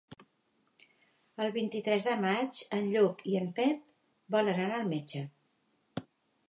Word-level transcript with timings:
El 1.45 1.51
vint-i-tres 1.57 2.07
de 2.07 2.15
maig 2.23 2.63
en 2.79 2.89
Lluc 2.95 3.23
i 3.33 3.39
en 3.43 3.53
Pep 3.61 3.85
volen 4.37 4.65
anar 4.67 4.81
al 4.81 4.93
metge. 4.97 5.25